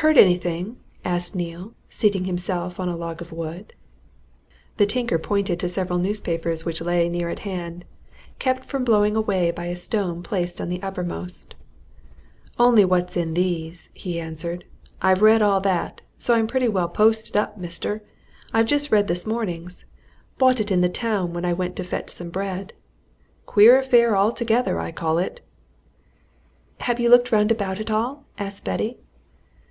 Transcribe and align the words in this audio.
"Heard 0.00 0.16
anything?" 0.16 0.78
asked 1.04 1.34
Neale, 1.36 1.74
seating 1.90 2.24
himself 2.24 2.80
on 2.80 2.88
a 2.88 2.96
log 2.96 3.20
of 3.20 3.32
wood. 3.32 3.74
The 4.78 4.86
tinker 4.86 5.18
pointed 5.18 5.60
to 5.60 5.68
several 5.68 5.98
newspapers 5.98 6.64
which 6.64 6.80
lay 6.80 7.06
near 7.10 7.28
at 7.28 7.40
hand, 7.40 7.84
kept 8.38 8.64
from 8.64 8.82
blowing 8.82 9.14
away 9.14 9.50
by 9.50 9.66
a 9.66 9.76
stone 9.76 10.22
placed 10.22 10.58
on 10.58 10.70
the 10.70 10.82
uppermost. 10.82 11.54
"Only 12.58 12.82
what's 12.82 13.14
in 13.14 13.34
these," 13.34 13.90
he 13.92 14.18
answered. 14.18 14.64
"I've 15.02 15.20
read 15.20 15.42
all 15.42 15.60
that 15.60 16.00
so 16.16 16.32
I'm 16.32 16.46
pretty 16.46 16.68
well 16.68 16.88
posted 16.88 17.36
up, 17.36 17.58
mister. 17.58 18.02
I've 18.54 18.64
just 18.66 18.90
read 18.90 19.06
this 19.06 19.26
morning's 19.26 19.84
bought 20.38 20.60
it 20.60 20.70
in 20.70 20.80
the 20.80 20.88
town 20.88 21.34
when 21.34 21.44
I 21.44 21.52
went 21.52 21.76
to 21.76 21.84
fetch 21.84 22.08
some 22.08 22.30
bread. 22.30 22.72
Queer 23.44 23.76
affair 23.76 24.16
altogether, 24.16 24.80
I 24.80 24.92
call 24.92 25.18
it!" 25.18 25.42
"Have 26.78 26.98
you 27.00 27.10
looked 27.10 27.30
round 27.30 27.52
about 27.52 27.78
at 27.78 27.90
all?" 27.90 28.24
asked 28.38 28.64
Betty. 28.64 28.96